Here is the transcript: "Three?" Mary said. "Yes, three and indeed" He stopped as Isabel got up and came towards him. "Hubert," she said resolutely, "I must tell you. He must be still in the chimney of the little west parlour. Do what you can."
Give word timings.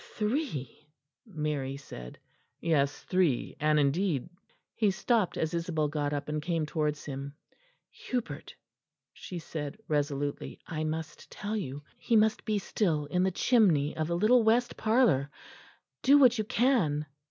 "Three?" 0.15 0.87
Mary 1.27 1.77
said. 1.77 2.17
"Yes, 2.59 3.03
three 3.03 3.55
and 3.59 3.79
indeed" 3.79 4.29
He 4.73 4.89
stopped 4.89 5.37
as 5.37 5.53
Isabel 5.53 5.89
got 5.89 6.11
up 6.11 6.27
and 6.27 6.41
came 6.41 6.65
towards 6.65 7.05
him. 7.05 7.35
"Hubert," 7.91 8.55
she 9.13 9.37
said 9.37 9.77
resolutely, 9.87 10.57
"I 10.65 10.83
must 10.85 11.29
tell 11.29 11.55
you. 11.55 11.83
He 11.99 12.15
must 12.15 12.45
be 12.45 12.57
still 12.57 13.05
in 13.05 13.21
the 13.21 13.29
chimney 13.29 13.95
of 13.95 14.07
the 14.07 14.17
little 14.17 14.41
west 14.41 14.75
parlour. 14.75 15.29
Do 16.01 16.17
what 16.17 16.39
you 16.39 16.45
can." 16.45 17.05